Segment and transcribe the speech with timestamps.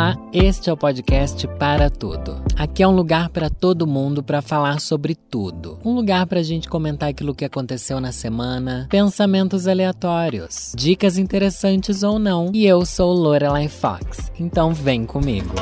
[0.00, 2.42] Olá, este é o podcast Para Tudo.
[2.56, 5.78] Aqui é um lugar para todo mundo para falar sobre tudo.
[5.84, 12.02] Um lugar para a gente comentar aquilo que aconteceu na semana, pensamentos aleatórios, dicas interessantes
[12.02, 12.50] ou não.
[12.54, 15.54] E eu sou Lorelai Fox, então vem comigo.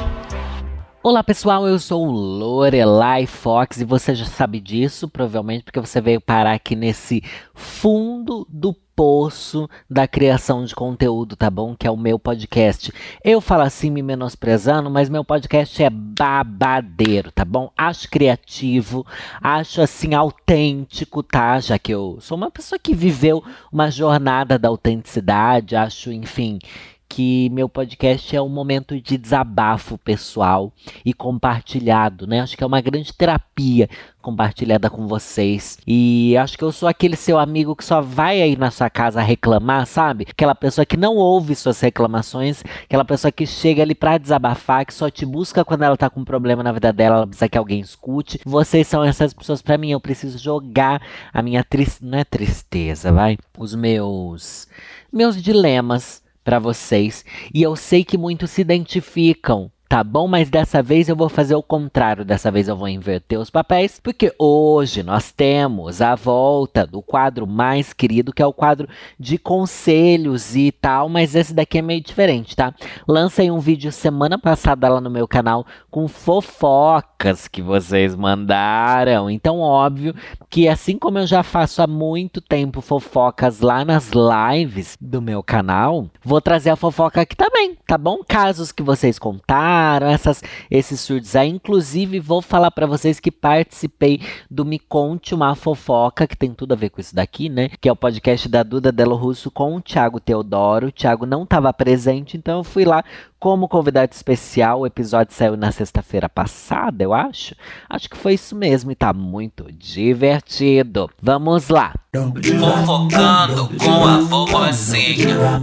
[1.02, 6.20] Olá pessoal, eu sou Lorelai Fox e você já sabe disso, provavelmente porque você veio
[6.20, 7.24] parar aqui nesse
[7.54, 11.76] fundo do poço da criação de conteúdo, tá bom?
[11.76, 12.92] Que é o meu podcast.
[13.22, 17.70] Eu falo assim me menosprezando, mas meu podcast é babadeiro, tá bom?
[17.78, 19.06] Acho criativo,
[19.40, 21.60] acho assim autêntico, tá?
[21.60, 23.40] Já que eu sou uma pessoa que viveu
[23.70, 26.58] uma jornada da autenticidade, acho, enfim,
[27.08, 30.72] que meu podcast é um momento de desabafo pessoal
[31.04, 32.40] e compartilhado, né?
[32.40, 33.88] Acho que é uma grande terapia
[34.20, 35.78] compartilhada com vocês.
[35.86, 39.22] E acho que eu sou aquele seu amigo que só vai aí na sua casa
[39.22, 40.26] reclamar, sabe?
[40.28, 44.92] Aquela pessoa que não ouve suas reclamações, aquela pessoa que chega ali para desabafar, que
[44.92, 47.56] só te busca quando ela tá com um problema na vida dela, ela precisa que
[47.56, 48.38] alguém escute.
[48.44, 49.92] Vocês são essas pessoas para mim.
[49.92, 51.00] Eu preciso jogar
[51.32, 53.38] a minha tristeza, não é tristeza, vai?
[53.56, 54.68] Os meus
[55.10, 57.26] meus dilemas para vocês.
[57.52, 61.54] E eu sei que muitos se identificam Tá bom, mas dessa vez eu vou fazer
[61.54, 62.22] o contrário.
[62.22, 67.46] Dessa vez eu vou inverter os papéis, porque hoje nós temos a volta do quadro
[67.46, 68.86] mais querido, que é o quadro
[69.18, 72.74] de conselhos e tal, mas esse daqui é meio diferente, tá?
[73.08, 79.30] Lancei um vídeo semana passada lá no meu canal com fofocas que vocês mandaram.
[79.30, 80.14] Então, óbvio
[80.50, 85.42] que assim como eu já faço há muito tempo fofocas lá nas lives do meu
[85.42, 88.18] canal, vou trazer a fofoca aqui também, tá bom?
[88.28, 91.48] Casos que vocês contaram essas, esses surdos aí.
[91.48, 94.20] Inclusive, vou falar para vocês que participei
[94.50, 97.70] do Me Conte Uma Fofoca, que tem tudo a ver com isso daqui, né?
[97.80, 100.88] Que é o podcast da Duda Delo Russo com o Thiago Teodoro.
[100.88, 103.04] O Thiago não estava presente, então eu fui lá
[103.38, 104.80] como convidado especial.
[104.80, 107.54] O episódio saiu na sexta-feira passada, eu acho.
[107.88, 111.10] Acho que foi isso mesmo e tá muito divertido.
[111.20, 111.94] Vamos lá.
[112.12, 115.62] Fofocando com a vovozinha.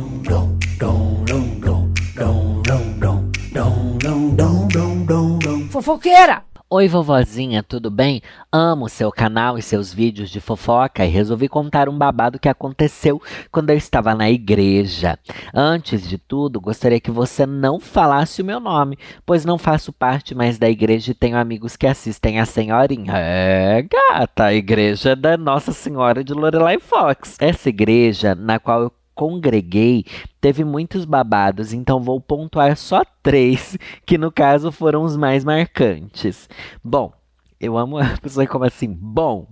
[5.85, 6.43] Fofoqueira!
[6.67, 8.19] Oi, vovozinha, tudo bem?
[8.51, 13.21] Amo seu canal e seus vídeos de fofoca e resolvi contar um babado que aconteceu
[13.51, 15.19] quando eu estava na igreja.
[15.53, 18.97] Antes de tudo, gostaria que você não falasse o meu nome,
[19.27, 23.13] pois não faço parte mais da igreja e tenho amigos que assistem a senhorinha.
[23.15, 27.37] É, gata, a igreja da Nossa Senhora de Lorelai Fox.
[27.39, 30.05] Essa igreja na qual eu congreguei
[30.39, 36.47] teve muitos babados, então vou pontuar só três, que no caso foram os mais marcantes.
[36.83, 37.11] Bom,
[37.59, 39.47] eu amo a pessoa como assim, bom,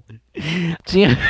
[0.85, 1.09] tinha.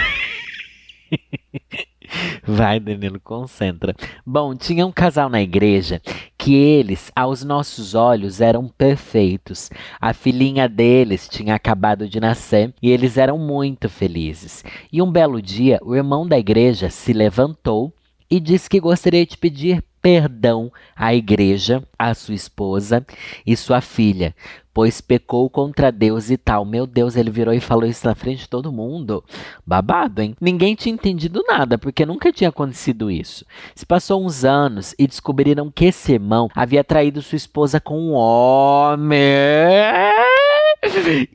[2.46, 3.96] Vai, Danilo, concentra.
[4.26, 6.02] Bom, tinha um casal na igreja
[6.38, 9.70] que eles, aos nossos olhos, eram perfeitos.
[10.00, 14.64] A filhinha deles tinha acabado de nascer e eles eram muito felizes.
[14.92, 17.94] E um belo dia, o irmão da igreja se levantou
[18.30, 23.06] e disse que gostaria de pedir perdão à igreja, à sua esposa
[23.48, 24.36] e sua filha,
[24.74, 26.66] pois pecou contra Deus e tal.
[26.66, 29.24] Meu Deus, ele virou e falou isso na frente de todo mundo.
[29.66, 30.36] Babado, hein?
[30.42, 33.46] Ninguém tinha entendido nada, porque nunca tinha acontecido isso.
[33.74, 38.12] Se passou uns anos e descobriram que esse irmão havia traído sua esposa com um
[38.12, 39.20] homem.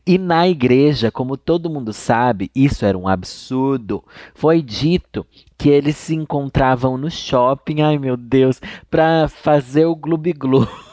[0.06, 4.04] E na igreja, como todo mundo sabe, isso era um absurdo.
[4.34, 5.26] Foi dito
[5.56, 8.60] que eles se encontravam no shopping, ai meu Deus,
[8.90, 10.68] para fazer o Gloob Gloob.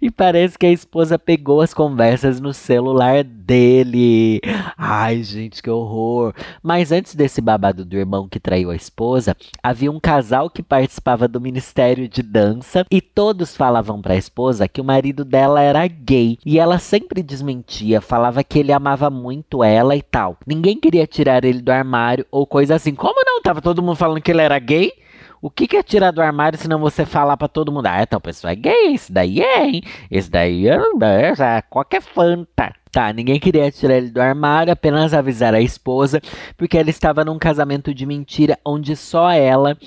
[0.00, 4.40] E parece que a esposa pegou as conversas no celular dele.
[4.76, 6.34] Ai, gente, que horror.
[6.62, 11.28] Mas antes desse babado do irmão que traiu a esposa, havia um casal que participava
[11.28, 15.86] do Ministério de Dança e todos falavam para a esposa que o marido dela era
[15.86, 16.38] gay.
[16.44, 20.36] E ela sempre desmentia, falava que ele amava muito ela e tal.
[20.46, 22.94] Ninguém queria tirar ele do armário ou coisa assim.
[22.94, 23.42] Como não?
[23.42, 24.92] Tava todo mundo falando que ele era gay?
[25.42, 27.86] O que, que é tirar do armário se não você falar para todo mundo?
[27.86, 29.82] Ah, então pessoal é gay, esse daí é, hein?
[30.10, 32.74] Esse daí é, é, qualquer fanta.
[32.92, 36.20] Tá, ninguém queria tirar ele do armário, apenas avisar a esposa,
[36.56, 39.78] porque ela estava num casamento de mentira onde só ela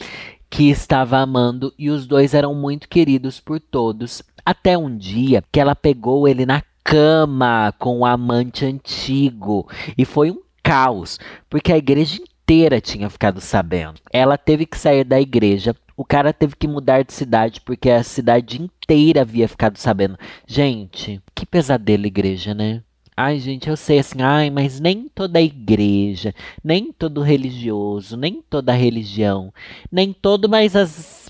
[0.49, 4.23] que estava amando e os dois eram muito queridos por todos.
[4.45, 9.67] Até um dia que ela pegou ele na cama com o amante antigo
[9.97, 11.19] e foi um caos,
[11.49, 14.01] porque a igreja inteira tinha ficado sabendo.
[14.11, 15.75] Ela teve que sair da igreja.
[15.95, 20.17] O cara teve que mudar de cidade porque a cidade inteira havia ficado sabendo.
[20.45, 22.83] Gente, que pesadelo igreja, né?
[23.15, 28.73] Ai, gente, eu sei assim, ai, mas nem toda igreja, nem todo religioso, nem toda
[28.73, 29.53] religião,
[29.91, 31.22] nem todo, mas as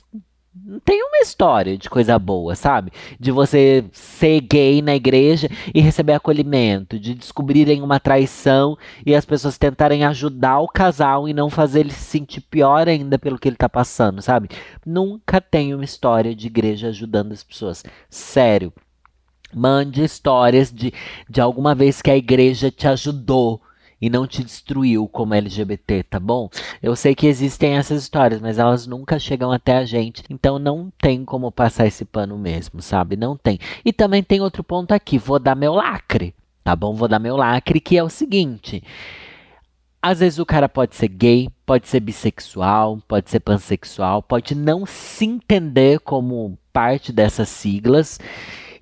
[0.85, 2.91] tem uma história de coisa boa, sabe?
[3.19, 9.25] De você ser gay na igreja e receber acolhimento, de descobrirem uma traição e as
[9.25, 13.49] pessoas tentarem ajudar o casal e não fazer ele se sentir pior ainda pelo que
[13.49, 14.49] ele tá passando, sabe?
[14.85, 17.83] Nunca tem uma história de igreja ajudando as pessoas.
[18.09, 18.71] Sério.
[19.55, 20.91] Mande histórias de,
[21.29, 23.61] de alguma vez que a igreja te ajudou
[24.03, 26.49] e não te destruiu como LGBT, tá bom?
[26.81, 30.91] Eu sei que existem essas histórias, mas elas nunca chegam até a gente, então não
[31.01, 33.15] tem como passar esse pano mesmo, sabe?
[33.15, 33.57] Não tem.
[33.85, 36.35] E também tem outro ponto aqui, vou dar meu lacre,
[36.65, 36.93] tá bom?
[36.93, 38.83] Vou dar meu lacre, que é o seguinte.
[40.01, 44.85] Às vezes o cara pode ser gay, pode ser bissexual, pode ser pansexual, pode não
[44.85, 48.19] se entender como parte dessas siglas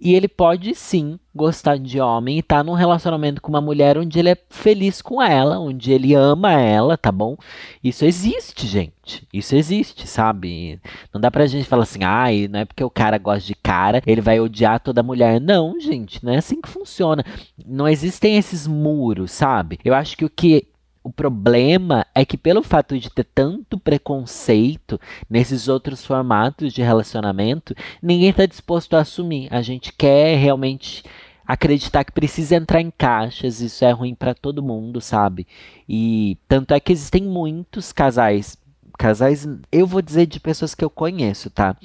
[0.02, 4.00] e ele pode sim gostar de homem e estar tá num relacionamento com uma mulher
[4.00, 7.38] onde ele é feliz com ela, onde ele ama ela, tá bom?
[7.84, 9.28] Isso existe, gente.
[9.32, 10.82] Isso existe, sabe?
[11.14, 14.02] Não dá pra gente falar assim, ai, não é porque o cara gosta de cara,
[14.08, 15.40] ele vai odiar toda mulher.
[15.40, 17.24] Não, gente, não é assim que funciona.
[17.64, 19.80] Não existem esses muros, sabe?
[19.86, 20.68] Eu acho que o que
[21.04, 25.00] o problema é que, pelo fato de ter tanto preconceito
[25.30, 29.48] nesses outros formatos de relacionamento, ninguém está disposto a assumir.
[29.52, 31.04] A gente quer realmente
[31.46, 35.48] acreditar que precisa entrar em caixas, isso é ruim para todo mundo, sabe?
[35.90, 38.58] E tanto é que existem muitos casais
[38.98, 41.76] casais, eu vou dizer de pessoas que eu conheço, tá?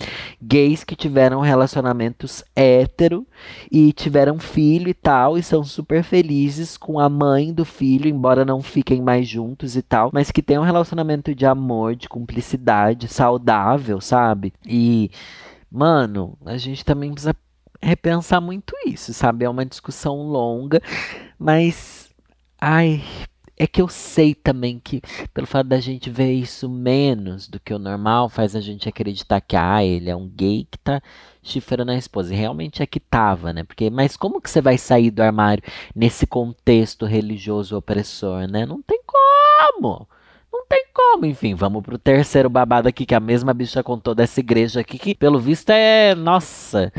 [0.42, 3.26] Gays que tiveram relacionamentos hétero
[3.70, 8.44] e tiveram filho e tal, e são super felizes com a mãe do filho, embora
[8.44, 13.08] não fiquem mais juntos e tal, mas que tem um relacionamento de amor, de cumplicidade,
[13.08, 14.52] saudável, sabe?
[14.66, 15.10] E,
[15.70, 17.34] mano, a gente também precisa
[17.80, 19.44] repensar muito isso, sabe?
[19.44, 20.80] É uma discussão longa,
[21.38, 22.10] mas.
[22.58, 23.02] Ai,
[23.58, 25.00] é que eu sei também que,
[25.32, 29.40] pelo fato da gente ver isso menos do que o normal, faz a gente acreditar
[29.40, 31.00] que, ah, ele é um gay que tá
[31.42, 32.34] chifrando a esposa.
[32.34, 33.64] E realmente é que tava, né?
[33.64, 35.64] Porque, mas como que você vai sair do armário
[35.94, 38.66] nesse contexto religioso opressor, né?
[38.66, 40.06] Não tem como
[40.68, 41.26] tem como.
[41.26, 45.14] Enfim, vamos pro terceiro babado aqui, que a mesma bicha contou dessa igreja aqui, que
[45.14, 46.14] pelo visto é.
[46.14, 46.92] Nossa!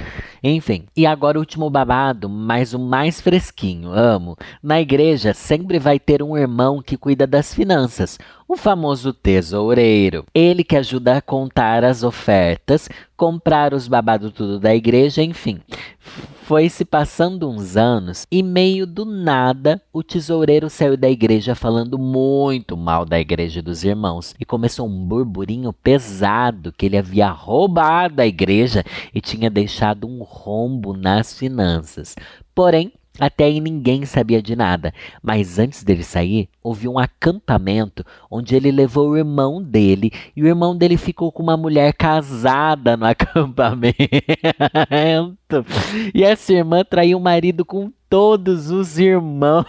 [0.44, 0.86] Enfim.
[0.96, 4.38] E agora o último babado, mas o mais fresquinho, amo.
[4.62, 10.26] Na igreja sempre vai ter um irmão que cuida das finanças, o famoso tesoureiro.
[10.34, 15.60] Ele que ajuda a contar as ofertas, comprar os babados tudo da igreja, enfim.
[16.48, 22.00] Foi se passando uns anos e meio do nada o tesoureiro saiu da igreja falando
[22.00, 28.22] muito mal da igreja dos irmãos e começou um burburinho pesado que ele havia roubado
[28.22, 32.16] a igreja e tinha deixado um rombo nas finanças.
[32.56, 38.56] Porém, até aí ninguém sabia de nada, mas antes dele sair, houve um acampamento onde
[38.56, 43.06] ele levou o irmão dele e o irmão dele ficou com uma mulher casada no
[43.08, 43.98] acampamento.
[46.14, 49.66] E essa irmã traiu o marido com todos os irmãos.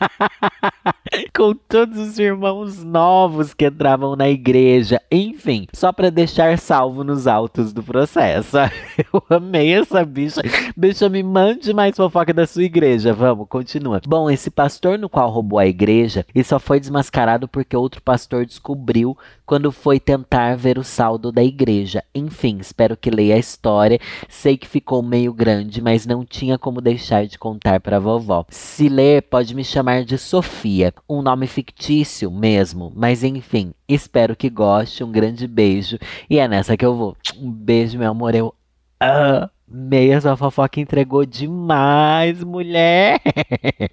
[1.34, 5.00] com todos os irmãos novos que entravam na igreja.
[5.10, 8.56] Enfim, só para deixar salvo nos autos do processo.
[9.12, 10.40] Eu amei essa bicha.
[10.76, 13.12] Bicha, me mande mais fofoca da sua igreja.
[13.12, 14.00] Vamos, continua.
[14.06, 18.46] Bom, esse pastor no qual roubou a igreja, e só foi desmascarado porque outro pastor
[18.46, 22.04] descobriu quando foi tentar ver o saldo da igreja.
[22.14, 23.98] Enfim, espero que leia a história.
[24.28, 28.44] Sei que ficou meio grande, mas não tinha como deixar de contar para vovó.
[28.48, 34.48] Se ler, pode me chamar de Sofia, um nome fictício mesmo, mas enfim, espero que
[34.48, 35.02] goste.
[35.02, 37.16] Um grande beijo e é nessa que eu vou.
[37.38, 38.34] Um beijo, meu amor.
[38.34, 38.54] Eu
[39.00, 43.20] amei essa fofoca, entregou demais, mulher.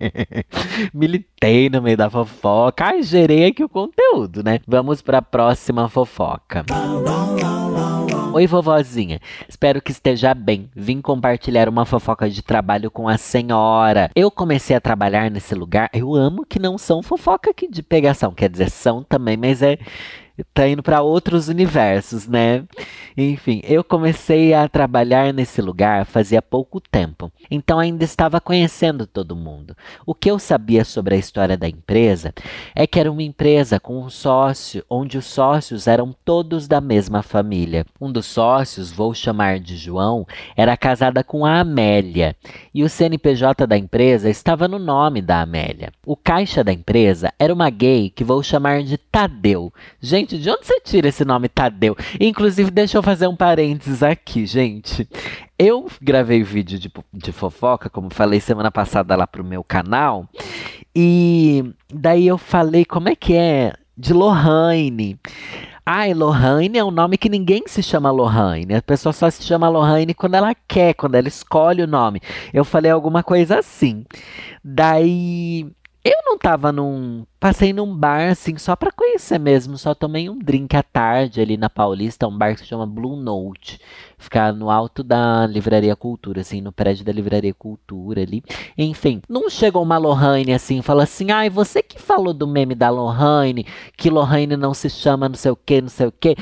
[0.94, 2.86] Militei no meio da fofoca.
[2.86, 4.60] Ai, gerei aqui o conteúdo, né?
[4.68, 6.66] Vamos para a próxima fofoca.
[8.38, 9.20] Oi, vovozinha.
[9.50, 10.70] Espero que esteja bem.
[10.76, 14.12] Vim compartilhar uma fofoca de trabalho com a senhora.
[14.16, 15.90] Eu comecei a trabalhar nesse lugar.
[15.92, 18.32] Eu amo que não são fofoca aqui de pegação.
[18.32, 19.80] Quer dizer, são também, mas é
[20.54, 22.64] tá indo para outros universos, né?
[23.18, 29.36] Enfim, eu comecei a trabalhar nesse lugar fazia pouco tempo, então ainda estava conhecendo todo
[29.36, 29.76] mundo.
[30.06, 32.34] O que eu sabia sobre a história da empresa
[32.76, 37.24] é que era uma empresa com um sócio, onde os sócios eram todos da mesma
[37.24, 37.86] família.
[38.00, 40.26] Um dos sócios, vou chamar de João,
[40.56, 42.36] era casada com a Amélia
[42.74, 45.92] e o CNPJ da empresa estava no nome da Amélia.
[46.06, 49.74] O caixa da empresa era uma gay que vou chamar de Tadeu.
[50.02, 51.96] Gente, Gente, de onde você tira esse nome Tadeu?
[52.20, 55.08] Inclusive, deixa eu fazer um parênteses aqui, gente.
[55.58, 60.28] Eu gravei vídeo de, de fofoca, como falei semana passada lá pro meu canal.
[60.94, 65.18] E daí eu falei como é que é de Lohane.
[65.86, 68.76] Ai, Lohane é um nome que ninguém se chama Lohane.
[68.76, 72.22] A pessoa só se chama Lohane quando ela quer, quando ela escolhe o nome.
[72.54, 74.04] Eu falei alguma coisa assim.
[74.62, 75.72] Daí
[76.04, 77.26] eu não tava num.
[77.40, 79.78] Passei num bar, assim, só pra conhecer mesmo.
[79.78, 83.16] Só tomei um drink à tarde ali na Paulista, um bar que se chama Blue
[83.16, 83.80] Note.
[84.18, 88.44] Ficar no alto da Livraria Cultura, assim, no prédio da Livraria Cultura ali.
[88.76, 92.90] Enfim, não chegou uma Lohane assim, fala assim: ai, você que falou do meme da
[92.90, 96.36] Lohane, que Lohane não se chama não sei o que, não sei o que.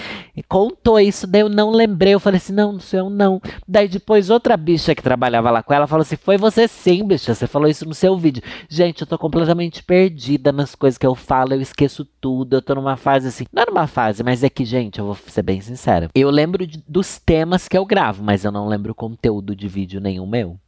[0.47, 2.13] Contou isso, daí eu não lembrei.
[2.13, 3.41] Eu falei assim: não, não sei eu não.
[3.67, 7.33] Daí depois outra bicha que trabalhava lá com ela falou assim: foi você sim, bicha,
[7.33, 8.41] você falou isso no seu vídeo.
[8.69, 12.55] Gente, eu tô completamente perdida nas coisas que eu falo, eu esqueço tudo.
[12.55, 15.15] Eu tô numa fase assim, não é numa fase, mas é que, gente, eu vou
[15.15, 16.09] ser bem sincera.
[16.13, 19.99] Eu lembro de, dos temas que eu gravo, mas eu não lembro conteúdo de vídeo
[19.99, 20.59] nenhum meu.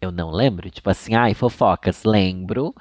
[0.00, 2.74] Eu não lembro, tipo assim, ai, fofocas, lembro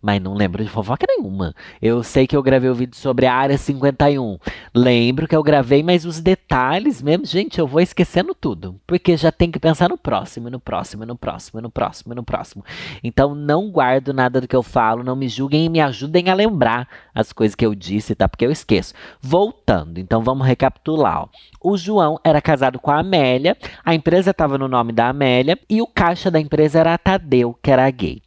[0.00, 1.54] mas não lembro de fofoca nenhuma.
[1.80, 4.38] Eu sei que eu gravei o um vídeo sobre a Área 51.
[4.74, 8.80] Lembro que eu gravei, mas os detalhes mesmo, gente, eu vou esquecendo tudo.
[8.86, 12.64] Porque já tem que pensar no próximo, no próximo, no próximo, no próximo, no próximo.
[13.02, 16.34] Então não guardo nada do que eu falo, não me julguem e me ajudem a
[16.34, 18.28] lembrar as coisas que eu disse, tá?
[18.28, 18.94] Porque eu esqueço.
[19.20, 21.22] Voltando, então vamos recapitular.
[21.22, 21.28] Ó.
[21.60, 25.82] O João era casado com a Amélia, a empresa estava no nome da Amélia e
[25.82, 28.25] o caixa da empresa era a Tadeu, que era gay.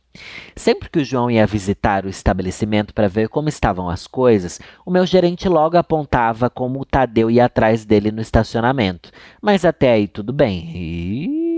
[0.55, 4.91] Sempre que o João ia visitar o estabelecimento para ver como estavam as coisas, o
[4.91, 9.11] meu gerente logo apontava como o Tadeu ia atrás dele no estacionamento.
[9.41, 10.71] Mas até aí tudo bem.
[10.75, 11.49] E...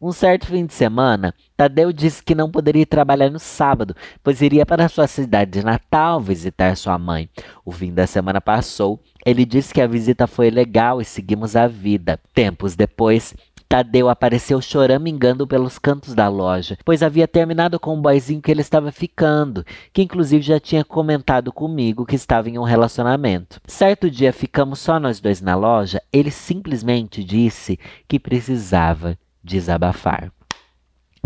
[0.00, 4.64] Um certo fim de semana, Tadeu disse que não poderia trabalhar no sábado, pois iria
[4.64, 7.28] para sua cidade de Natal visitar sua mãe.
[7.64, 11.66] O fim da semana passou, ele disse que a visita foi legal e seguimos a
[11.66, 12.18] vida.
[12.32, 13.34] Tempos depois,
[13.68, 18.62] Tadeu apareceu choramingando pelos cantos da loja, pois havia terminado com um boyzinho que ele
[18.62, 23.60] estava ficando, que inclusive já tinha comentado comigo que estava em um relacionamento.
[23.66, 30.32] Certo dia ficamos só nós dois na loja, ele simplesmente disse que precisava desabafar.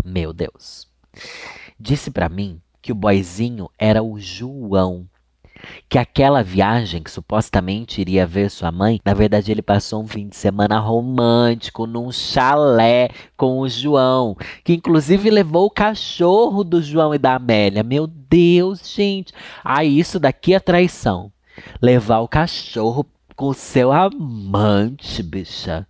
[0.03, 0.85] Meu Deus.
[1.79, 5.07] Disse para mim que o boyzinho era o João,
[5.89, 10.27] que aquela viagem que supostamente iria ver sua mãe, na verdade ele passou um fim
[10.27, 17.13] de semana romântico num chalé com o João, que inclusive levou o cachorro do João
[17.13, 17.83] e da Amélia.
[17.83, 19.33] Meu Deus, gente.
[19.63, 21.31] Ah, isso daqui é traição.
[21.81, 23.05] Levar o cachorro
[23.35, 25.87] com seu amante, bicha.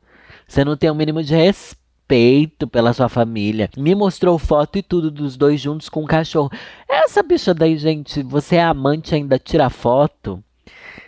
[0.48, 1.83] Você não tem o um mínimo de respeito
[2.14, 3.70] respeito pela sua família.
[3.76, 6.52] Me mostrou foto e tudo dos dois juntos com o cachorro.
[6.88, 10.44] Essa bicha daí, gente, você é amante ainda tira foto?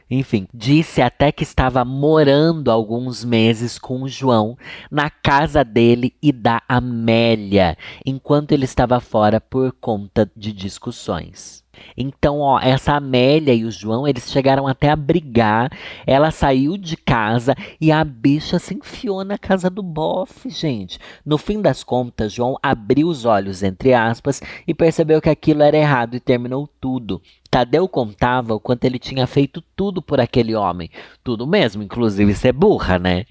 [0.10, 4.56] Enfim, disse até que estava morando alguns meses com o João
[4.92, 11.66] na casa dele e da Amélia, enquanto ele estava fora por conta de discussões.
[11.98, 15.72] Então, ó, essa Amélia e o João, eles chegaram até a brigar.
[16.06, 21.00] Ela saiu de casa e a bicha se enfiou na casa do bofe, gente.
[21.26, 25.78] No fim das contas, João abriu os olhos, entre aspas, e percebeu que aquilo era
[25.78, 27.22] errado e terminou tudo.
[27.56, 30.90] Tadeu contava o quanto ele tinha feito tudo por aquele homem.
[31.24, 33.24] Tudo mesmo, inclusive ser burra, né?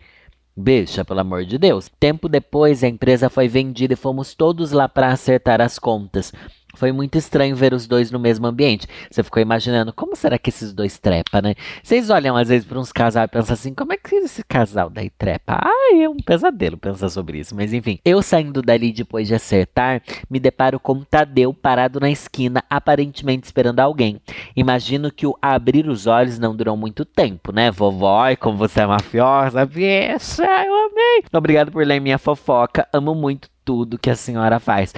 [0.57, 1.91] Bicha, pelo amor de Deus.
[2.01, 6.33] Tempo depois, a empresa foi vendida e fomos todos lá para acertar as contas.
[6.75, 8.87] Foi muito estranho ver os dois no mesmo ambiente.
[9.11, 11.55] Você ficou imaginando como será que esses dois trepa, né?
[11.83, 14.91] Vocês olham às vezes para uns casais e pensam assim, como é que esse casal
[14.91, 15.61] daí trepa?
[15.63, 17.55] Ai, é um pesadelo pensar sobre isso.
[17.55, 22.63] Mas enfim, eu saindo dali depois de acertar, me deparo com Tadeu parado na esquina,
[22.69, 24.21] aparentemente esperando alguém.
[24.57, 27.71] Imagino que o abrir os olhos não durou muito tempo, né?
[27.71, 31.25] Vovó, como você é mafiosa, bicha, eu amei.
[31.33, 32.89] Obrigado por ler minha fofoca.
[32.93, 34.93] Amo muito tudo que a senhora faz.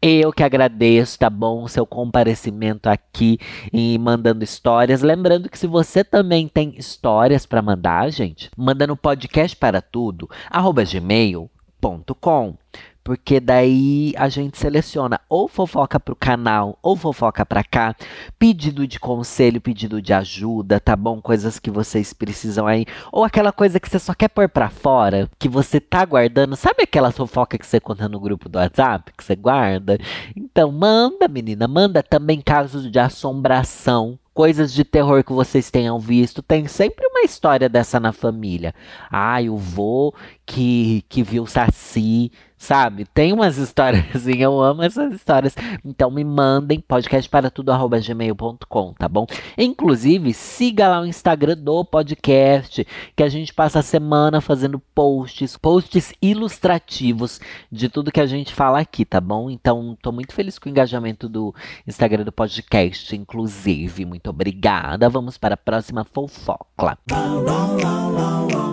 [0.00, 1.64] Eu que agradeço, tá bom?
[1.64, 3.38] O seu comparecimento aqui
[3.72, 5.02] e mandando histórias.
[5.02, 10.28] Lembrando que se você também tem histórias para mandar, gente, manda no podcast para tudo,
[10.50, 12.56] arroba gmail.com
[13.04, 17.96] porque daí a gente seleciona ou fofoca pro canal ou fofoca pra cá,
[18.38, 21.20] pedido de conselho, pedido de ajuda, tá bom?
[21.20, 25.28] Coisas que vocês precisam aí, ou aquela coisa que você só quer pôr pra fora,
[25.38, 29.24] que você tá guardando, sabe aquela fofoca que você conta no grupo do WhatsApp, que
[29.24, 29.98] você guarda?
[30.36, 36.42] Então manda, menina, manda também casos de assombração, coisas de terror que vocês tenham visto.
[36.42, 38.74] Tem sempre uma história dessa na família.
[39.10, 40.14] Ai, o vô
[40.46, 42.30] que, que viu Saci
[42.62, 43.04] sabe?
[43.04, 45.54] Tem umas histórias eu amo essas histórias.
[45.84, 49.26] Então me mandem podcastparatudo@gmail.com, tá bom?
[49.58, 55.56] Inclusive, siga lá o Instagram do podcast, que a gente passa a semana fazendo posts,
[55.56, 57.40] posts ilustrativos
[57.70, 59.50] de tudo que a gente fala aqui, tá bom?
[59.50, 61.54] Então, tô muito feliz com o engajamento do
[61.86, 64.04] Instagram do podcast, inclusive.
[64.04, 65.08] Muito obrigada.
[65.08, 66.98] Vamos para a próxima fofoca.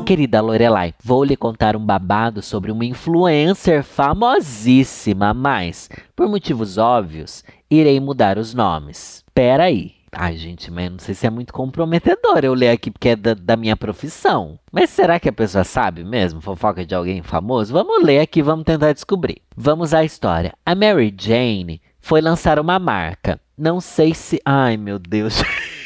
[0.05, 7.43] Querida Lorelai, vou lhe contar um babado sobre uma influencer famosíssima, mas, por motivos óbvios,
[7.69, 9.24] irei mudar os nomes.
[9.33, 10.00] Pera aí.
[10.12, 13.33] Ai, gente, mas não sei se é muito comprometedor eu ler aqui porque é da,
[13.33, 14.57] da, minha profissão.
[14.71, 16.41] Mas será que a pessoa sabe mesmo?
[16.41, 17.74] Fofoca de alguém famoso?
[17.74, 19.41] Vamos ler aqui, vamos tentar descobrir.
[19.55, 20.53] Vamos à história.
[20.65, 23.39] A Mary Jane foi lançar uma marca.
[23.57, 24.41] Não sei se.
[24.43, 25.43] Ai, meu Deus.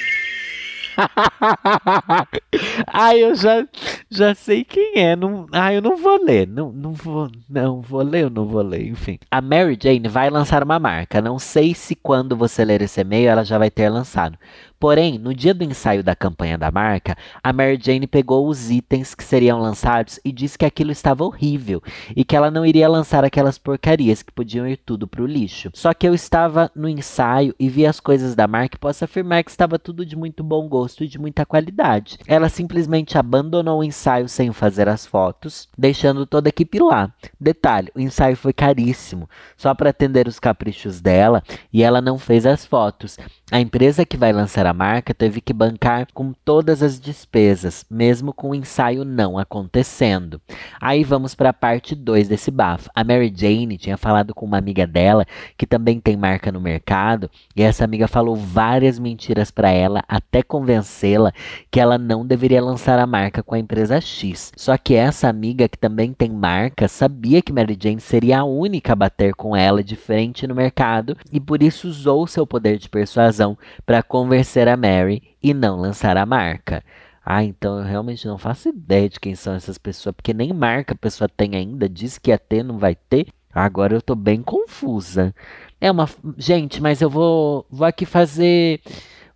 [2.87, 3.67] Ai, eu já,
[4.09, 5.15] já sei quem é.
[5.15, 6.47] Não, ai, eu não vou ler.
[6.47, 8.87] Não, não vou, não vou ler, eu não vou ler.
[8.87, 9.19] Enfim.
[9.31, 11.21] A Mary Jane vai lançar uma marca.
[11.21, 14.37] Não sei se quando você ler esse e-mail ela já vai ter lançado.
[14.83, 19.15] Porém, no dia do ensaio da campanha da marca, a Mary Jane pegou os itens
[19.15, 21.81] que seriam lançados e disse que aquilo estava horrível
[22.13, 25.69] e que ela não iria lançar aquelas porcarias que podiam ir tudo para o lixo.
[25.73, 29.45] Só que eu estava no ensaio e vi as coisas da marca e posso afirmar
[29.45, 32.17] que estava tudo de muito bom gosto e de muita qualidade.
[32.27, 37.09] Ela simplesmente abandonou o ensaio sem fazer as fotos, deixando toda a equipe lá.
[37.39, 42.45] Detalhe: o ensaio foi caríssimo, só para atender os caprichos dela e ela não fez
[42.45, 43.17] as fotos.
[43.53, 48.33] A empresa que vai lançar a marca teve que bancar com todas as despesas, mesmo
[48.33, 50.41] com o ensaio não acontecendo.
[50.81, 52.89] Aí vamos para a parte 2 desse bafo.
[52.95, 55.23] A Mary Jane tinha falado com uma amiga dela
[55.55, 60.41] que também tem marca no mercado, e essa amiga falou várias mentiras para ela até
[60.41, 61.31] convencê-la
[61.69, 64.51] que ela não deveria lançar a marca com a empresa X.
[64.57, 68.93] Só que essa amiga que também tem marca sabia que Mary Jane seria a única
[68.93, 72.89] a bater com ela de frente no mercado e por isso usou seu poder de
[72.89, 73.42] persuasão
[73.85, 76.83] para convencer a Mary e não lançar a marca.
[77.25, 80.93] Ah, então eu realmente não faço ideia de quem são essas pessoas, porque nem marca
[80.93, 83.27] a pessoa tem ainda, diz que ia ter, não vai ter.
[83.53, 85.33] Agora eu tô bem confusa.
[85.79, 86.09] É uma.
[86.37, 88.81] Gente, mas eu vou, vou aqui fazer.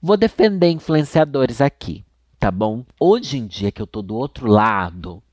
[0.02, 2.04] Vou defender influenciadores aqui,
[2.40, 2.84] tá bom?
[3.00, 5.24] Hoje em dia que eu tô do outro lado,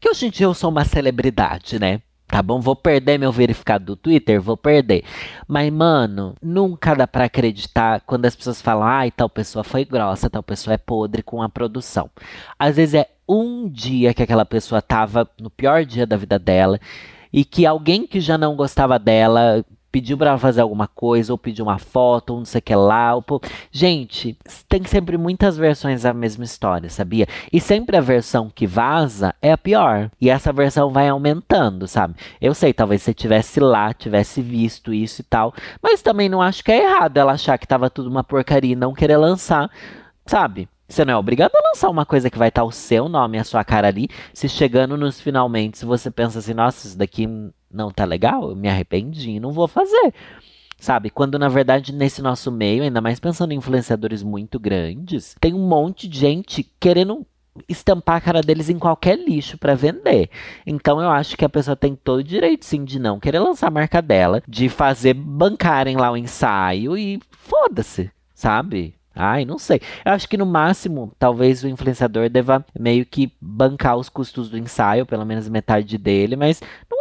[0.00, 2.00] que hoje em dia eu sou uma celebridade, né?
[2.28, 2.60] Tá bom?
[2.60, 4.40] Vou perder meu verificado do Twitter?
[4.40, 5.04] Vou perder.
[5.46, 10.28] Mas, mano, nunca dá para acreditar quando as pessoas falam, ai, tal pessoa foi grossa,
[10.28, 12.10] tal pessoa é podre com a produção.
[12.58, 16.80] Às vezes é um dia que aquela pessoa tava no pior dia da vida dela
[17.32, 19.64] e que alguém que já não gostava dela
[19.96, 23.14] pediu para fazer alguma coisa, ou pediu uma foto, ou não sei o que lá.
[23.14, 23.24] Ou...
[23.72, 24.36] Gente,
[24.68, 27.26] tem sempre muitas versões da mesma história, sabia?
[27.50, 30.10] E sempre a versão que vaza é a pior.
[30.20, 32.14] E essa versão vai aumentando, sabe?
[32.42, 36.62] Eu sei, talvez você tivesse lá, tivesse visto isso e tal, mas também não acho
[36.62, 39.70] que é errado ela achar que tava tudo uma porcaria e não querer lançar,
[40.26, 40.68] sabe?
[40.86, 43.44] Você não é obrigado a lançar uma coisa que vai estar o seu nome a
[43.44, 44.08] sua cara ali.
[44.34, 47.26] Se chegando nos finalmente, se você pensa assim, nossa, isso daqui
[47.76, 50.14] não tá legal, eu me arrependi e não vou fazer.
[50.78, 51.10] Sabe?
[51.10, 55.66] Quando na verdade nesse nosso meio, ainda mais pensando em influenciadores muito grandes, tem um
[55.66, 57.26] monte de gente querendo
[57.68, 60.28] estampar a cara deles em qualquer lixo para vender.
[60.66, 63.68] Então eu acho que a pessoa tem todo o direito sim de não querer lançar
[63.68, 68.94] a marca dela, de fazer bancarem lá o ensaio e foda-se, sabe?
[69.18, 69.80] Ai, não sei.
[70.04, 74.58] Eu acho que no máximo, talvez o influenciador deva meio que bancar os custos do
[74.58, 76.60] ensaio, pelo menos metade dele, mas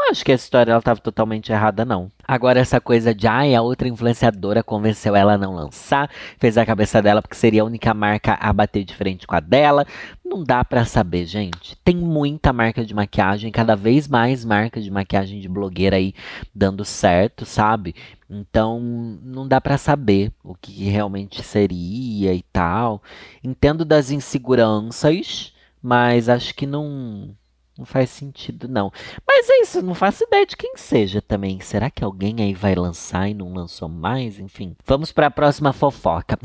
[0.09, 2.11] acho que essa história ela estava totalmente errada, não.
[2.27, 6.65] Agora, essa coisa de, ai, a outra influenciadora convenceu ela a não lançar, fez a
[6.65, 9.85] cabeça dela porque seria a única marca a bater de frente com a dela.
[10.23, 11.77] Não dá para saber, gente.
[11.83, 16.13] Tem muita marca de maquiagem, cada vez mais marca de maquiagem de blogueira aí
[16.53, 17.95] dando certo, sabe?
[18.29, 18.79] Então,
[19.23, 23.01] não dá para saber o que realmente seria e tal.
[23.43, 27.35] Entendo das inseguranças, mas acho que não
[27.77, 28.91] não faz sentido não.
[29.27, 31.59] Mas é isso, não faço ideia de quem seja também.
[31.59, 34.39] Será que alguém aí vai lançar e não lançou mais?
[34.39, 36.37] Enfim, vamos para a próxima fofoca.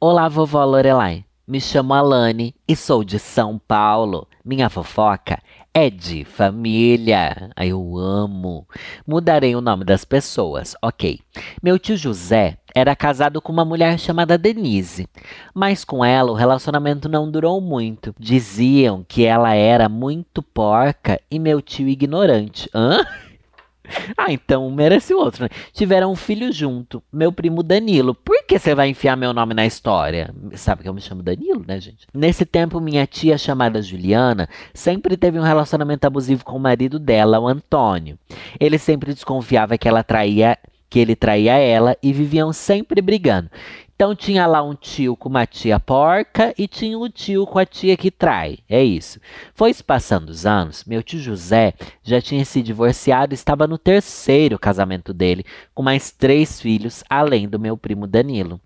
[0.00, 1.24] Olá, vovó Lorelai.
[1.46, 4.26] Me chamo Alane e sou de São Paulo.
[4.44, 5.38] Minha fofoca
[5.74, 7.50] é de família.
[7.56, 8.66] Eu amo.
[9.06, 11.20] Mudarei o nome das pessoas, ok.
[11.62, 15.08] Meu tio José era casado com uma mulher chamada Denise,
[15.54, 18.14] mas com ela o relacionamento não durou muito.
[18.18, 22.68] Diziam que ela era muito porca e meu tio ignorante.
[22.74, 23.04] Hã?
[24.16, 25.48] Ah, então merece o outro, né?
[25.72, 28.14] Tiveram um filho junto, meu primo Danilo.
[28.14, 30.34] Por que você vai enfiar meu nome na história?
[30.54, 32.06] Sabe que eu me chamo Danilo, né, gente?
[32.12, 37.40] Nesse tempo, minha tia, chamada Juliana, sempre teve um relacionamento abusivo com o marido dela,
[37.40, 38.18] o Antônio.
[38.60, 40.58] Ele sempre desconfiava que ela traía
[40.92, 43.48] que ele traía ela e viviam sempre brigando.
[43.94, 47.64] Então tinha lá um tio com uma tia porca e tinha um tio com a
[47.64, 48.58] tia que trai.
[48.68, 49.20] É isso.
[49.54, 53.78] Foi se passando os anos, meu tio José já tinha se divorciado e estava no
[53.78, 58.60] terceiro casamento dele, com mais três filhos, além do meu primo Danilo.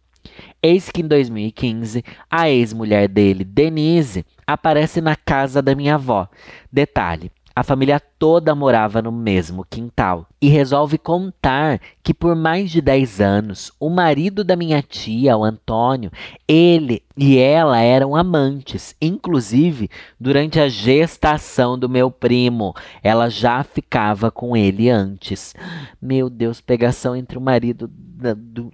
[0.62, 6.28] Eis que em 2015, a ex-mulher dele, Denise, aparece na casa da minha avó.
[6.72, 12.82] Detalhe: a família toda morava no mesmo quintal e resolve contar que por mais de
[12.82, 16.12] 10 anos, o marido da minha tia, o Antônio,
[16.46, 18.94] ele e ela eram amantes.
[19.00, 19.88] Inclusive,
[20.20, 25.54] durante a gestação do meu primo, ela já ficava com ele antes.
[26.00, 27.90] Meu Deus, pegação entre o marido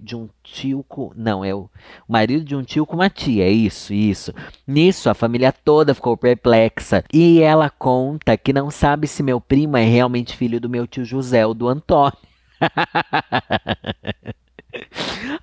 [0.01, 1.11] de um tio com.
[1.15, 1.69] Não, é o,
[2.07, 3.49] marido de um tio com uma tia.
[3.49, 4.33] Isso, isso.
[4.67, 7.03] Nisso, a família toda ficou perplexa.
[7.11, 11.05] E ela conta que não sabe se meu primo é realmente filho do meu tio
[11.05, 12.17] José ou do Antônio.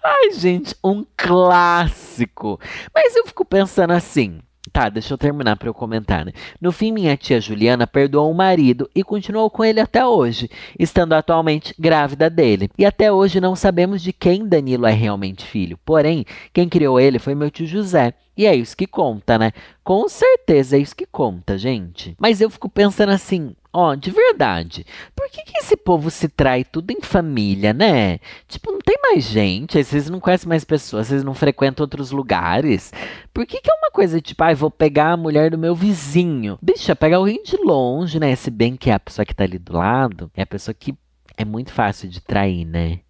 [0.02, 2.60] Ai, gente, um clássico.
[2.94, 4.40] Mas eu fico pensando assim.
[4.72, 6.32] Tá, deixa eu terminar para eu comentar, né?
[6.60, 11.12] No fim, minha tia Juliana perdoou o marido e continuou com ele até hoje, estando
[11.12, 12.70] atualmente grávida dele.
[12.78, 15.78] E até hoje não sabemos de quem Danilo é realmente filho.
[15.84, 18.14] Porém, quem criou ele foi meu tio José.
[18.36, 19.52] E é isso que conta, né?
[19.84, 22.14] Com certeza é isso que conta, gente.
[22.18, 24.84] Mas eu fico pensando assim, Ó, de verdade.
[25.14, 28.18] Por que, que esse povo se trai tudo em família, né?
[28.48, 32.10] Tipo, não tem mais gente, aí vocês não conhecem mais pessoas, vocês não frequentam outros
[32.10, 32.92] lugares.
[33.32, 35.74] Por que, que é uma coisa tipo, ai, ah, vou pegar a mulher do meu
[35.74, 36.58] vizinho?
[36.60, 38.34] Bicha, pegar alguém de longe, né?
[38.34, 40.96] Se bem que a pessoa que tá ali do lado é a pessoa que
[41.36, 43.00] é muito fácil de trair, né?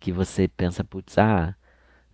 [0.00, 1.54] Que você pensa, putz, ah,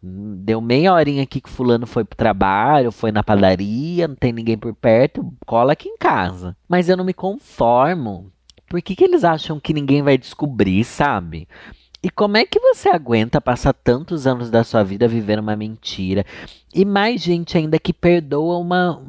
[0.09, 4.57] Deu meia horinha aqui que fulano foi pro trabalho, foi na padaria, não tem ninguém
[4.57, 6.57] por perto, cola aqui em casa.
[6.69, 8.31] Mas eu não me conformo.
[8.69, 11.49] Por que, que eles acham que ninguém vai descobrir, sabe?
[12.03, 16.25] E como é que você aguenta passar tantos anos da sua vida vivendo uma mentira?
[16.73, 19.03] E mais gente ainda que perdoa uma.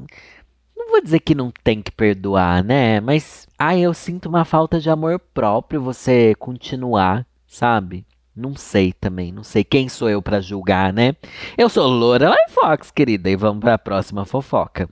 [0.76, 3.00] Não vou dizer que não tem que perdoar, né?
[3.00, 8.04] Mas, ai, eu sinto uma falta de amor próprio você continuar, sabe?
[8.38, 11.16] Não sei também, não sei quem sou eu para julgar, né?
[11.58, 14.88] Eu sou Lorelai Fox, querida, e vamos para a próxima fofoca.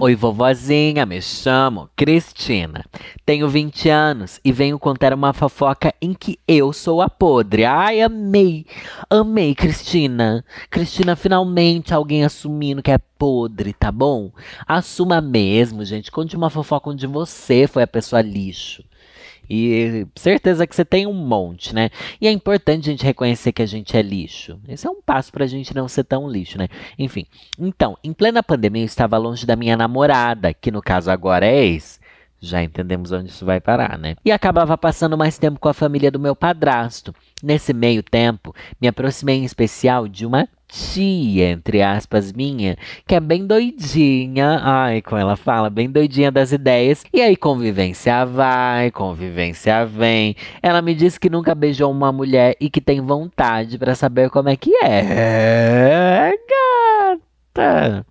[0.00, 2.84] Oi, vovozinha, me chamo Cristina.
[3.24, 7.64] Tenho 20 anos e venho contar uma fofoca em que eu sou a podre.
[7.64, 8.66] Ai, amei,
[9.08, 10.44] amei, Cristina.
[10.70, 14.32] Cristina, finalmente alguém assumindo que é podre, tá bom?
[14.66, 16.10] Assuma mesmo, gente.
[16.10, 18.82] Conte uma fofoca onde você foi a pessoa lixo.
[19.52, 21.90] E certeza que você tem um monte, né?
[22.20, 24.60] E é importante a gente reconhecer que a gente é lixo.
[24.68, 26.68] Esse é um passo pra gente não ser tão lixo, né?
[26.96, 27.26] Enfim.
[27.58, 31.64] Então, em plena pandemia, eu estava longe da minha namorada, que no caso agora é
[31.64, 31.98] ex.
[32.40, 34.14] Já entendemos onde isso vai parar, né?
[34.24, 37.12] E acabava passando mais tempo com a família do meu padrasto.
[37.42, 43.20] Nesse meio tempo, me aproximei em especial de uma tia, entre aspas, minha, que é
[43.20, 44.60] bem doidinha.
[44.62, 47.04] Ai, como ela fala, bem doidinha das ideias.
[47.12, 50.36] E aí, convivência vai, convivência vem.
[50.62, 54.48] Ela me disse que nunca beijou uma mulher e que tem vontade para saber como
[54.48, 56.32] é que é.
[57.54, 58.06] Gata!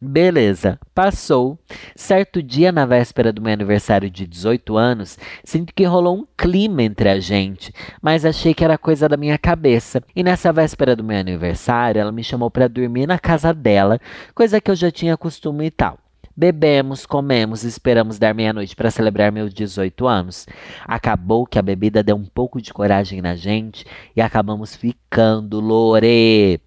[0.00, 1.58] Beleza, passou.
[1.96, 6.82] Certo dia, na véspera do meu aniversário de 18 anos, sinto que rolou um clima
[6.82, 10.02] entre a gente, mas achei que era coisa da minha cabeça.
[10.14, 13.98] E nessa véspera do meu aniversário, ela me chamou para dormir na casa dela,
[14.34, 15.98] coisa que eu já tinha costume e tal.
[16.36, 20.46] Bebemos, comemos e esperamos dar meia-noite para celebrar meus 18 anos.
[20.84, 26.60] Acabou que a bebida deu um pouco de coragem na gente e acabamos ficando, Lore.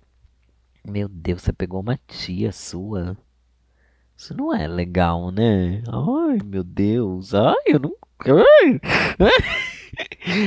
[0.89, 3.17] Meu Deus, você pegou uma tia sua.
[4.15, 5.83] Isso não é legal, né?
[5.87, 7.33] Ai, meu Deus.
[7.33, 7.93] Ai, eu não.
[8.25, 8.79] Ai.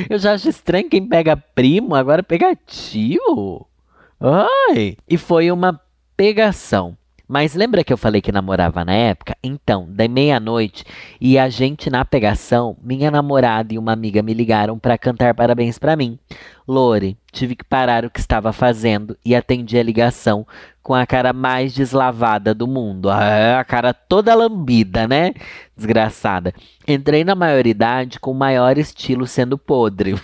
[0.08, 3.66] Eu já acho estranho quem pega primo, agora pega tio.
[4.20, 4.96] Ai!
[5.08, 5.78] E foi uma
[6.16, 6.96] pegação.
[7.30, 9.36] Mas lembra que eu falei que namorava na época?
[9.40, 10.84] Então, da meia-noite
[11.20, 15.78] e a gente na pegação, minha namorada e uma amiga me ligaram para cantar parabéns
[15.78, 16.18] para mim.
[16.66, 20.44] Lore, tive que parar o que estava fazendo e atendi a ligação
[20.82, 23.08] com a cara mais deslavada do mundo.
[23.08, 25.32] Ah, a cara toda lambida, né?
[25.76, 26.52] Desgraçada.
[26.84, 30.20] Entrei na maioridade com o maior estilo sendo podre.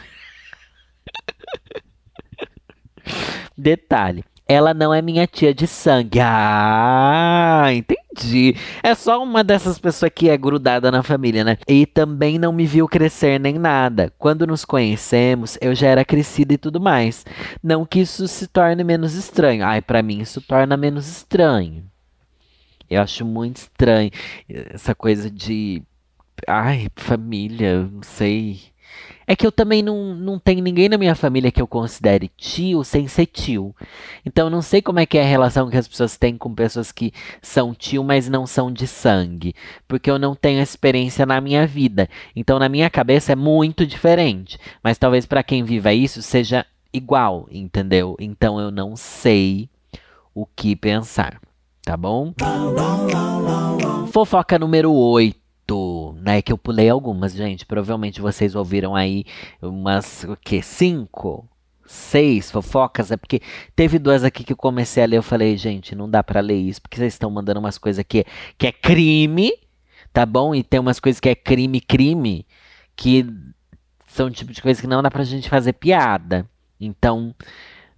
[3.57, 4.25] Detalhe.
[4.49, 6.21] Ela não é minha tia de sangue.
[6.23, 8.55] Ah, entendi.
[8.83, 11.59] É só uma dessas pessoas que é grudada na família, né?
[11.67, 14.13] E também não me viu crescer nem nada.
[14.19, 17.25] Quando nos conhecemos, eu já era crescida e tudo mais.
[17.63, 19.65] Não que isso se torne menos estranho.
[19.65, 21.85] Ai, para mim isso torna menos estranho.
[22.89, 24.11] Eu acho muito estranho
[24.49, 25.83] essa coisa de.
[26.47, 28.61] Ai, família, não sei.
[29.27, 32.85] É que eu também não, não tenho ninguém na minha família que eu considere tio
[32.85, 33.75] sem ser tio.
[34.25, 36.55] Então eu não sei como é que é a relação que as pessoas têm com
[36.55, 37.13] pessoas que
[37.43, 39.53] são tio, mas não são de sangue.
[39.89, 42.09] Porque eu não tenho experiência na minha vida.
[42.37, 44.59] Então na minha cabeça é muito diferente.
[44.83, 48.17] Mas talvez para quem viva isso seja igual, entendeu?
[48.21, 49.69] Então eu não sei
[50.33, 51.41] o que pensar.
[51.83, 52.33] Tá bom?
[54.13, 55.46] Fofoca número 8
[56.21, 56.43] né?
[56.43, 57.67] Que eu pulei algumas, gente.
[57.67, 59.25] Provavelmente vocês ouviram aí
[59.61, 60.63] umas, o quê?
[60.63, 61.49] Cinco?
[61.87, 63.11] Seis fofocas?
[63.11, 63.41] É porque
[63.75, 65.17] teve duas aqui que eu comecei a ler.
[65.19, 68.25] Eu falei, gente, não dá para ler isso, porque vocês estão mandando umas coisas aqui
[68.59, 69.53] que é crime,
[70.13, 70.55] tá bom?
[70.55, 72.47] E tem umas coisas que é crime, crime,
[72.97, 73.27] que
[74.09, 76.49] são tipo de coisa que não dá pra gente fazer piada.
[76.81, 77.35] Então,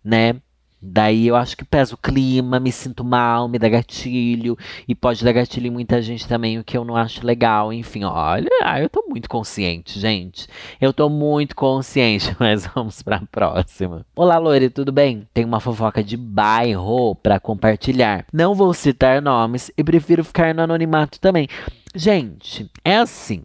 [0.05, 0.41] né?
[0.81, 5.25] Daí eu acho que pesa o clima, me sinto mal, me dá gatilho, e pode
[5.25, 7.73] dar gatilho em muita gente também, o que eu não acho legal.
[7.73, 10.47] Enfim, olha, ah, eu tô muito consciente, gente.
[10.81, 14.07] Eu tô muito consciente, mas vamos pra próxima.
[14.15, 15.27] Olá, Lore, tudo bem?
[15.35, 18.25] Tem uma fofoca de bairro para compartilhar.
[18.33, 21.49] Não vou citar nomes e prefiro ficar no anonimato também.
[21.95, 23.43] Gente, é assim.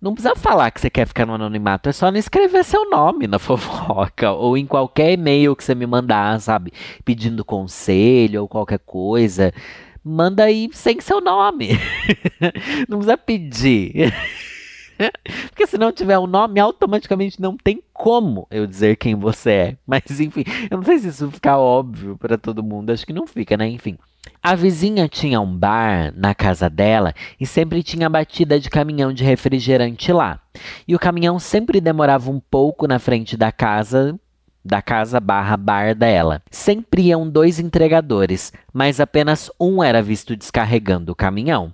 [0.00, 3.26] Não precisa falar que você quer ficar no anonimato, é só não escrever seu nome
[3.26, 6.72] na fofoca ou em qualquer e-mail que você me mandar, sabe?
[7.04, 9.52] Pedindo conselho ou qualquer coisa.
[10.02, 11.78] Manda aí sem seu nome.
[12.88, 14.10] não precisa pedir.
[15.48, 19.50] Porque se não tiver o um nome, automaticamente não tem como eu dizer quem você
[19.50, 19.76] é.
[19.86, 22.90] Mas enfim, eu não sei se isso fica óbvio para todo mundo.
[22.90, 23.68] Acho que não fica, né?
[23.68, 23.98] Enfim.
[24.42, 29.24] A vizinha tinha um bar na casa dela e sempre tinha batida de caminhão de
[29.24, 30.40] refrigerante lá.
[30.86, 34.18] E o caminhão sempre demorava um pouco na frente da casa
[34.62, 36.42] da casa barra bar dela.
[36.50, 41.72] Sempre iam dois entregadores, mas apenas um era visto descarregando o caminhão.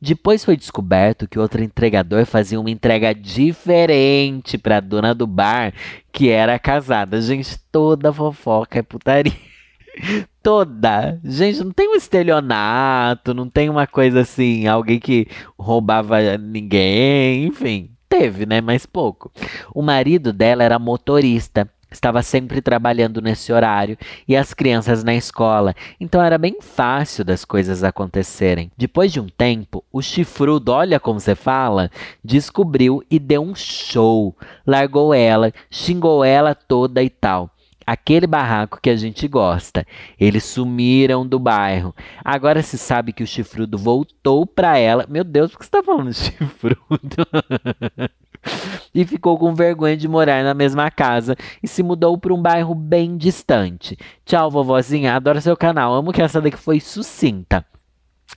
[0.00, 5.72] Depois foi descoberto que outro entregador fazia uma entrega diferente para a dona do bar,
[6.12, 7.20] que era casada.
[7.20, 9.32] Gente, toda fofoca é putaria.
[10.42, 11.18] Toda.
[11.24, 15.26] Gente, não tem um estelionato, não tem uma coisa assim, alguém que
[15.58, 17.90] roubava ninguém, enfim.
[18.08, 18.60] Teve, né?
[18.60, 19.32] Mas pouco.
[19.74, 23.96] O marido dela era motorista estava sempre trabalhando nesse horário
[24.28, 28.70] e as crianças na escola, então era bem fácil das coisas acontecerem.
[28.76, 31.90] Depois de um tempo, o chifrudo, olha como você fala,
[32.22, 34.36] descobriu e deu um show.
[34.66, 37.50] Largou ela, xingou ela toda e tal
[37.86, 39.86] aquele barraco que a gente gosta.
[40.18, 41.94] Eles sumiram do bairro.
[42.24, 45.06] Agora se sabe que o chifrudo voltou para ela.
[45.06, 46.88] Meu Deus, por que você tá falando chifrudo?
[48.94, 52.74] e ficou com vergonha de morar na mesma casa e se mudou para um bairro
[52.74, 53.96] bem distante.
[54.24, 55.14] Tchau, vovozinha.
[55.14, 55.94] Adoro seu canal.
[55.94, 57.64] Amo que essa daqui foi sucinta.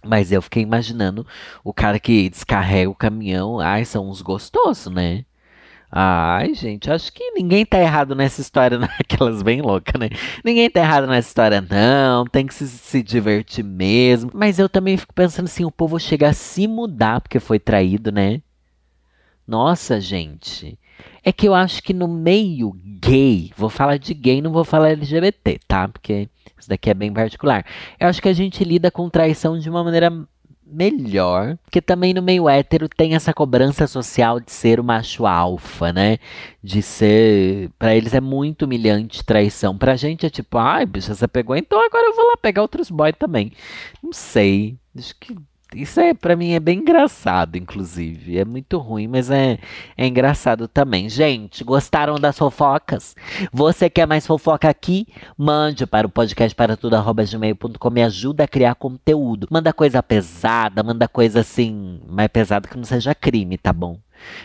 [0.06, 1.26] Mas eu fiquei imaginando
[1.63, 3.60] o cara que descarrega o caminhão.
[3.60, 5.26] Ai, são uns gostosos, né?
[5.89, 10.10] Ai, gente, acho que ninguém tá errado nessa história, naquelas bem loucas, né?
[10.43, 12.26] Ninguém tá errado nessa história, não.
[12.26, 14.30] Tem que se, se divertir mesmo.
[14.34, 18.12] Mas eu também fico pensando assim: o povo chega a se mudar porque foi traído,
[18.12, 18.41] né?
[19.47, 20.77] Nossa, gente.
[21.23, 24.89] É que eu acho que no meio gay, vou falar de gay, não vou falar
[24.89, 25.88] LGBT, tá?
[25.88, 27.65] Porque isso daqui é bem particular.
[27.99, 30.12] Eu acho que a gente lida com traição de uma maneira
[30.69, 35.93] melhor, porque também no meio hétero tem essa cobrança social de ser o macho alfa,
[35.93, 36.17] né?
[36.62, 39.77] De ser, para eles é muito humilhante traição.
[39.77, 42.89] Pra gente é tipo, ai, bicha, você pegou, então agora eu vou lá pegar outros
[42.89, 43.51] boys também.
[44.03, 44.77] Não sei.
[44.97, 45.36] Acho que
[45.75, 48.38] isso é para mim é bem engraçado, inclusive.
[48.38, 49.60] É muito ruim, mas é,
[49.97, 51.10] é engraçado também.
[51.10, 53.15] Gente, gostaram das fofocas?
[53.51, 55.08] Você quer mais fofoca aqui?
[55.38, 56.77] Mande para o podcast para
[57.91, 59.47] me ajuda a criar conteúdo.
[59.51, 63.99] Manda coisa pesada, manda coisa assim, mais pesada que não seja crime, tá bom?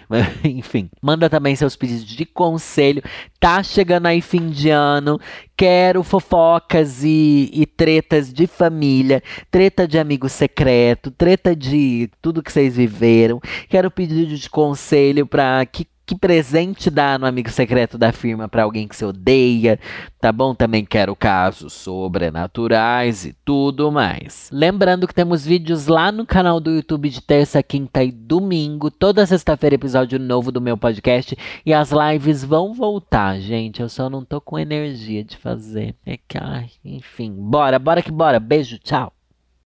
[0.45, 3.03] Enfim, manda também seus pedidos de conselho.
[3.39, 5.21] Tá chegando aí fim de ano.
[5.57, 12.53] Quero fofocas e, e tretas de família, treta de amigo secreto, treta de tudo que
[12.53, 13.41] vocês viveram.
[13.69, 18.65] Quero pedido de conselho para que que presente dar no amigo secreto da firma para
[18.65, 19.79] alguém que você odeia,
[20.21, 20.55] tá bom?
[20.55, 24.49] Também quero casos sobrenaturais e tudo mais.
[24.53, 29.27] Lembrando que temos vídeos lá no canal do YouTube de terça, quinta e domingo, toda
[29.27, 33.81] sexta-feira episódio novo do meu podcast e as lives vão voltar, gente.
[33.81, 35.95] Eu só não tô com energia de fazer.
[36.05, 38.41] É que, ai, enfim, bora, bora que bora.
[38.41, 39.13] Beijo, tchau.